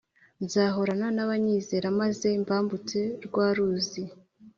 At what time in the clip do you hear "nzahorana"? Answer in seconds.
0.43-1.07